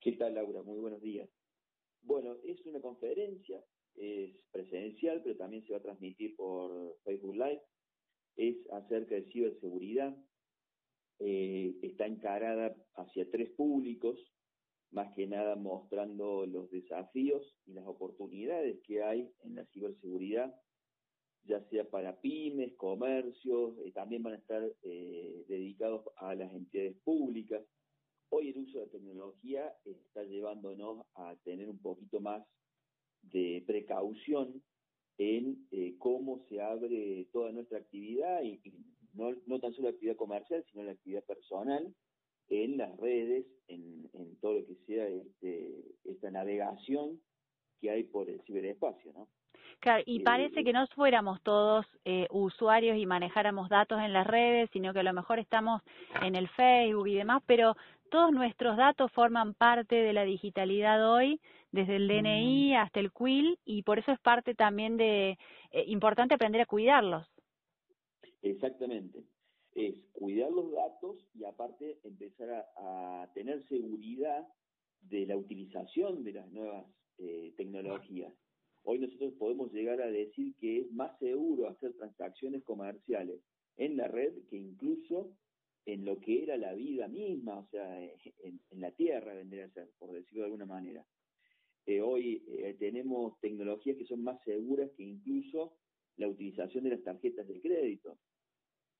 [0.00, 0.62] ¿Qué tal, Laura?
[0.62, 1.28] Muy buenos días.
[2.00, 3.62] Bueno, es una conferencia,
[3.96, 7.60] es presencial, pero también se va a transmitir por Facebook Live.
[8.34, 10.16] Es acerca de ciberseguridad.
[11.18, 14.18] Eh, está encarada hacia tres públicos,
[14.90, 20.58] más que nada mostrando los desafíos y las oportunidades que hay en la ciberseguridad,
[21.44, 26.96] ya sea para pymes, comercios, eh, también van a estar eh, dedicados a las entidades
[27.04, 27.62] públicas.
[28.32, 32.46] Hoy el uso de tecnología está llevándonos a tener un poquito más
[33.22, 34.62] de precaución
[35.18, 38.60] en eh, cómo se abre toda nuestra actividad y,
[39.14, 41.92] no, no, tan solo la actividad comercial, sino la actividad personal
[42.48, 47.20] en las redes, en, en todo lo que sea este, esta navegación
[47.80, 49.28] que hay por el ciberespacio, ¿no?
[49.78, 54.68] Claro, y parece que no fuéramos todos eh, usuarios y manejáramos datos en las redes,
[54.72, 55.82] sino que a lo mejor estamos
[56.22, 57.76] en el Facebook y demás, pero
[58.10, 61.40] todos nuestros datos forman parte de la digitalidad hoy,
[61.72, 62.76] desde el DNI mm.
[62.76, 65.38] hasta el QUIL, y por eso es parte también de
[65.70, 67.26] eh, importante aprender a cuidarlos.
[68.42, 69.22] Exactamente.
[69.74, 74.46] Es cuidar los datos y aparte empezar a, tener seguridad
[75.02, 76.84] de la utilización de las nuevas
[77.18, 78.32] eh, tecnologías.
[78.82, 83.40] Hoy nosotros podemos llegar a decir que es más seguro hacer transacciones comerciales
[83.76, 85.36] en la red que incluso
[85.86, 89.90] en lo que era la vida misma, o sea, en, la tierra vendría a ser,
[89.98, 91.04] por decirlo de alguna manera.
[91.86, 95.76] Eh, hoy eh, tenemos tecnologías que son más seguras que incluso
[96.16, 98.18] la utilización de las tarjetas de crédito.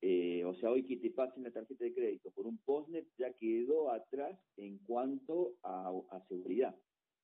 [0.02, 3.32] Eh, o sea, hoy que te pasen la tarjeta de crédito por un postnet ya
[3.34, 6.74] quedó atrás en cuanto a, a seguridad.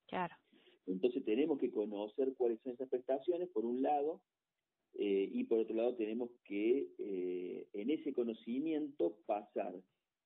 [0.05, 0.35] Claro.
[0.87, 4.21] Entonces tenemos que conocer cuáles son esas prestaciones, por un lado,
[4.95, 9.75] eh, y por otro lado tenemos que eh, en ese conocimiento pasar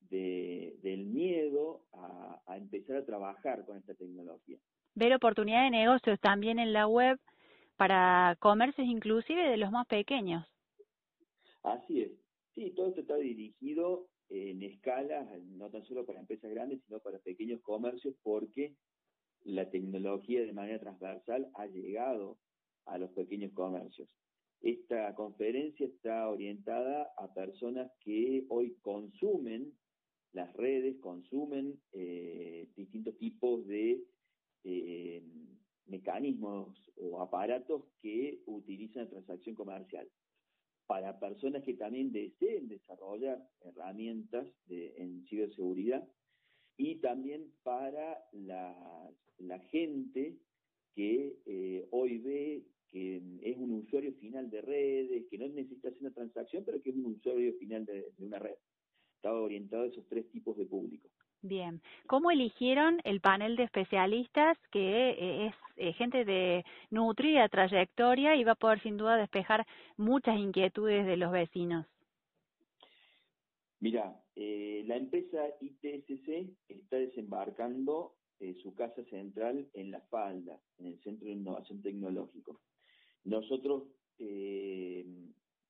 [0.09, 4.57] de, del miedo a, a, empezar a trabajar con esta tecnología.
[4.93, 7.19] Ver oportunidad de negocios también en la web
[7.75, 10.45] para comercios inclusive de los más pequeños.
[11.63, 12.11] Así es.
[12.53, 15.27] Sí, todo esto está dirigido en escala,
[15.57, 18.75] no tan solo para empresas grandes, sino para pequeños comercios, porque
[19.43, 22.37] la tecnología de manera transversal ha llegado
[22.85, 24.07] a los pequeños comercios.
[24.61, 29.73] Esta conferencia está orientada a personas que hoy consumen
[30.33, 34.03] las redes, consumen eh, distintos tipos de
[34.63, 35.23] eh,
[35.87, 40.07] mecanismos o aparatos que utilizan la transacción comercial.
[40.85, 46.07] Para personas que también deseen desarrollar herramientas en ciberseguridad
[46.81, 50.35] y también para la, gente
[50.95, 56.01] que eh, hoy ve que es un usuario final de redes, que no necesita hacer
[56.01, 58.55] una transacción, pero que es un usuario final de, una red.
[59.15, 61.07] Estaba orientado a esos tres tipos de público.
[61.43, 68.35] Bien, ¿cómo eligieron el panel de especialistas que eh, es eh, gente de nutrida trayectoria
[68.35, 71.85] y va a poder sin duda despejar muchas inquietudes de los vecinos?
[73.81, 78.15] Mira, eh, la empresa ITSC está desembarcando
[78.63, 82.61] su casa central en La Falda, en el Centro de Innovación Tecnológico.
[83.23, 83.83] Nosotros,
[84.17, 85.05] eh,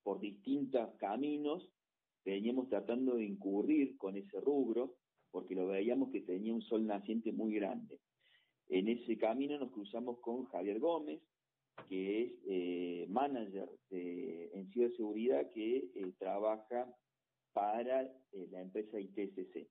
[0.02, 1.68] por distintos caminos,
[2.24, 4.96] veníamos tratando de incurrir con ese rubro,
[5.30, 8.00] porque lo veíamos que tenía un sol naciente muy grande.
[8.68, 11.20] En ese camino nos cruzamos con Javier Gómez,
[11.88, 16.94] que es eh, manager de, en ciberseguridad que eh, trabaja
[17.52, 19.68] para la empresa ITSC.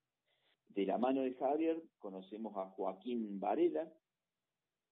[0.70, 3.92] De la mano de Javier conocemos a Joaquín Varela,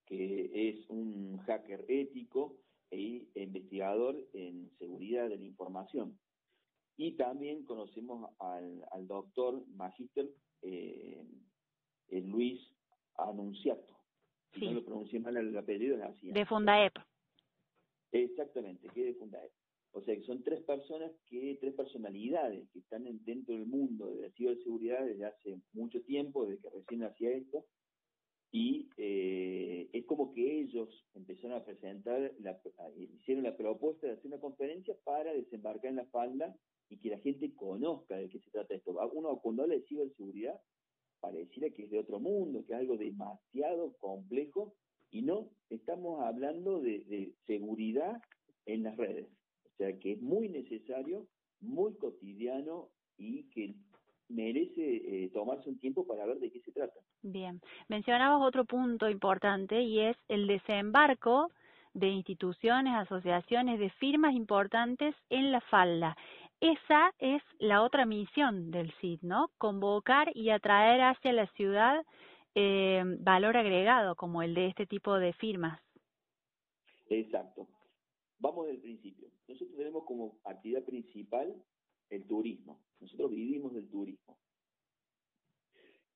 [0.06, 2.58] que es un hacker ético
[2.92, 6.20] e investigador en seguridad de la información.
[6.98, 10.30] Y también conocemos al, al doctor magíster
[10.64, 11.24] eh,
[12.10, 12.60] Luis
[13.16, 13.98] Anunciato.
[14.54, 16.32] Si no lo pronuncié mal el apellido, es así.
[16.32, 16.94] De Fundaep.
[18.12, 19.52] Exactamente, que es de Fundaep.
[19.92, 24.24] O sea, que son tres personas, que tres personalidades que están dentro del mundo de
[24.24, 27.66] la ciberseguridad desde hace mucho tiempo, desde que recién hacía esto,
[28.52, 32.60] y eh, es como que ellos empezaron a presentar, la,
[32.98, 36.56] hicieron la propuesta de hacer una conferencia para desembarcar en la falda
[36.90, 38.98] y que la gente conozca de qué se trata esto.
[39.14, 40.60] Uno cuando habla de ciberseguridad
[41.20, 44.74] pareciera que es de otro mundo, que es algo demasiado complejo
[45.12, 48.20] y no, estamos hablando de, de seguridad
[48.66, 49.39] en las redes.
[50.10, 51.28] Que es muy necesario,
[51.62, 53.76] muy cotidiano y que
[54.28, 54.82] merece
[55.26, 57.00] eh, tomarse un tiempo para ver de qué se trata.
[57.22, 61.52] Bien, mencionabas otro punto importante y es el desembarco
[61.94, 66.18] de instituciones, asociaciones, de firmas importantes en la falda.
[66.60, 69.52] Esa es la otra misión del CID, ¿no?
[69.60, 72.04] Convocar y atraer hacia la ciudad
[72.56, 75.80] eh, valor agregado como el de este tipo de firmas.
[77.12, 77.68] Exacto.
[78.40, 79.30] Vamos del principio.
[79.48, 81.62] Nosotros tenemos como actividad principal
[82.10, 82.82] el turismo.
[83.02, 84.38] Nosotros vivimos del turismo.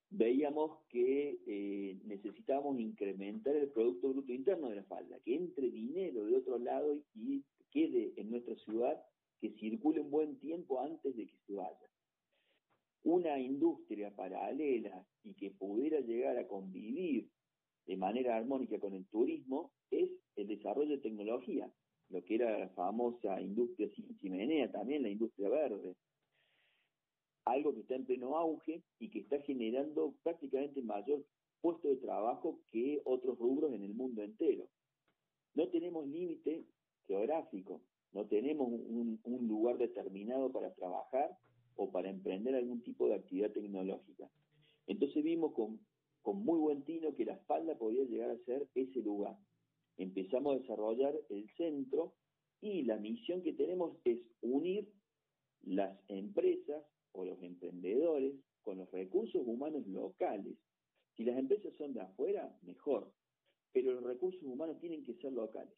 [0.09, 6.25] Veíamos que eh, necesitábamos incrementar el Producto Bruto Interno de la falda, que entre dinero
[6.25, 9.03] de otro lado y quede en nuestra ciudad,
[9.41, 11.89] que circule un buen tiempo antes de que se vaya.
[13.03, 17.29] Una industria paralela y que pudiera llegar a convivir
[17.85, 21.73] de manera armónica con el turismo es el desarrollo de tecnología,
[22.13, 23.89] lo que era la famosa industria
[24.21, 25.95] chimenea, también la industria verde.
[27.45, 31.25] Algo que está en pleno auge y que está generando prácticamente mayor
[31.59, 34.69] puesto de trabajo que otros rubros en el mundo entero.
[35.55, 36.65] No tenemos límite
[37.07, 37.81] geográfico,
[38.11, 41.35] no tenemos un, un lugar determinado para trabajar
[41.75, 44.29] o para emprender algún tipo de actividad tecnológica.
[44.85, 45.79] Entonces vimos con,
[46.21, 49.35] con muy buen tino que la espalda podía llegar a ser ese lugar.
[49.97, 52.13] Empezamos a desarrollar el centro
[52.61, 54.91] y la misión que tenemos es unir
[55.63, 60.57] las empresas o los emprendedores con los recursos humanos locales.
[61.15, 63.11] Si las empresas son de afuera, mejor,
[63.71, 65.73] pero los recursos humanos tienen que ser locales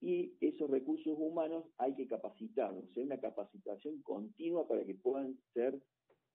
[0.00, 5.78] y esos recursos humanos hay que capacitarlos, es una capacitación continua para que puedan ser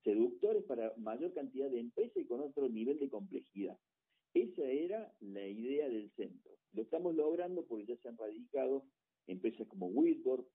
[0.04, 3.78] seductores para mayor cantidad de empresas y con otro nivel de complejidad.
[4.36, 6.52] Esa era la idea del centro.
[6.74, 8.84] Lo estamos logrando porque ya se han radicado
[9.28, 10.46] empresas como Whitworth,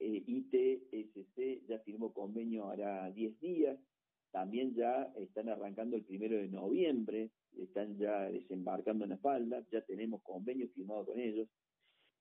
[0.00, 3.78] eh, ITSC ya firmó convenio hará 10 días,
[4.32, 9.82] también ya están arrancando el primero de noviembre, están ya desembarcando en la falda, ya
[9.82, 11.48] tenemos convenios firmados con ellos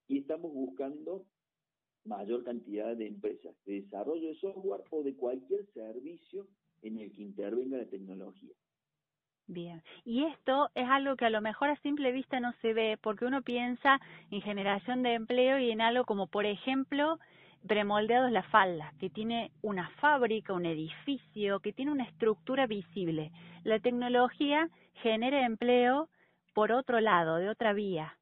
[0.08, 1.26] y estamos buscando
[2.06, 6.48] mayor cantidad de empresas de desarrollo de software o de cualquier servicio
[6.84, 8.54] en el que intervenga la tecnología.
[9.50, 12.98] Bien, y esto es algo que a lo mejor a simple vista no se ve
[13.02, 17.18] porque uno piensa en generación de empleo y en algo como, por ejemplo,
[17.66, 23.32] premoldeados la falda, que tiene una fábrica, un edificio, que tiene una estructura visible.
[23.64, 24.70] La tecnología
[25.02, 26.10] genera empleo
[26.54, 28.18] por otro lado, de otra vía.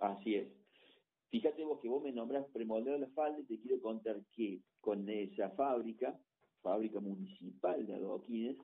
[0.00, 0.48] Así es.
[1.30, 4.60] Fíjate vos que vos me nombras premoldeo de la falda y te quiero contar que
[4.82, 6.14] con esa fábrica,
[6.60, 8.58] fábrica municipal de adoquines,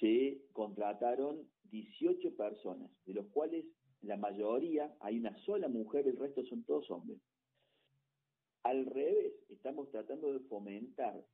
[0.00, 3.64] se contrataron 18 personas, de los cuales
[4.02, 7.18] la mayoría, hay una sola mujer, el resto son todos hombres.
[8.62, 11.24] Al revés, estamos tratando de fomentar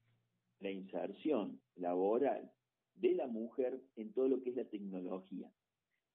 [0.61, 2.51] la inserción laboral
[2.95, 5.51] de la mujer en todo lo que es la tecnología.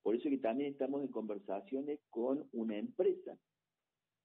[0.01, 3.37] Por eso que también estamos en conversaciones con una empresa,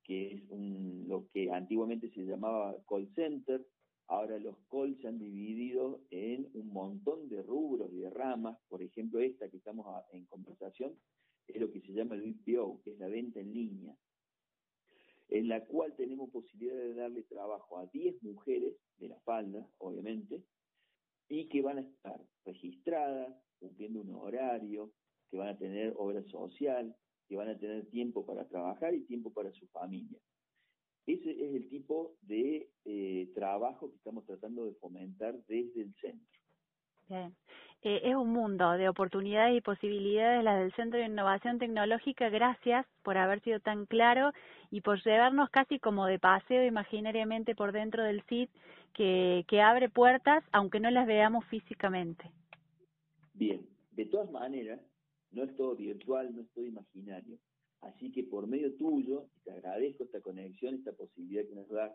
[0.05, 3.67] que es lo que antiguamente se llamaba call center,
[4.07, 8.83] ahora los calls se han dividido en un montón de rubros y de ramas, por
[8.83, 10.97] ejemplo esta que estamos en conversación
[11.47, 13.97] es lo que se llama el BPO, que es la venta en línea,
[15.29, 20.43] en la cual tenemos posibilidad de darle trabajo a 10 mujeres de la falda, obviamente,
[21.29, 24.93] y que van a estar registradas, cumpliendo un horario,
[25.31, 26.95] que van a tener obra social,
[27.27, 30.19] que van a tener tiempo para trabajar y tiempo para su familia.
[31.07, 36.41] Ese es el tipo de eh, trabajo que estamos tratando de fomentar desde el centro.
[37.09, 37.35] Bien.
[37.83, 42.31] Eh, es un mundo de oportunidades y posibilidades las del Centro de Innovación Tecnológica.
[42.31, 44.33] Gracias por haber sido tan claro
[44.71, 48.51] y por llevarnos casi como de paseo imaginariamente por dentro del CIT
[48.95, 52.31] que, que abre puertas aunque no las veamos físicamente.
[53.35, 54.81] Bien, de todas maneras,
[55.33, 57.37] no es todo virtual, no es todo imaginario.
[57.85, 61.95] Así que por medio tuyo, te agradezco esta conexión, esta posibilidad que nos da,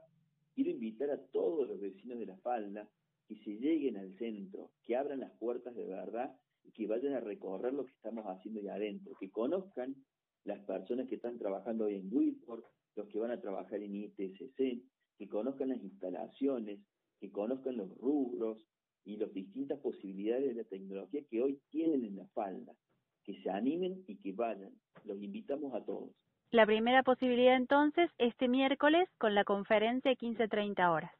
[0.53, 2.87] quiero invitar a todos los vecinos de La Falda
[3.27, 7.19] que se lleguen al centro, que abran las puertas de verdad y que vayan a
[7.19, 9.95] recorrer lo que estamos haciendo ahí adentro, que conozcan
[10.43, 12.65] las personas que están trabajando hoy en Whitworth,
[12.95, 14.83] los que van a trabajar en ITSC,
[15.17, 16.79] que conozcan las instalaciones,
[17.19, 18.65] que conozcan los rubros
[19.05, 22.75] y las distintas posibilidades de la tecnología que hoy tienen en la falda
[23.23, 24.73] que se animen y que vayan.
[25.03, 26.09] Los invitamos a todos.
[26.51, 31.11] La primera posibilidad entonces, este miércoles con la conferencia 15.30 horas.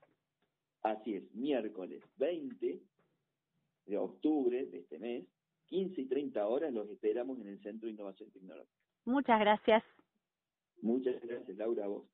[0.84, 2.80] Así es, miércoles 20
[3.86, 5.26] de octubre de este mes,
[5.66, 8.72] 15 y 30 horas, los esperamos en el Centro de Innovación Tecnológica.
[9.04, 9.84] Muchas gracias.
[10.82, 12.06] Muchas gracias, Laura, a vos.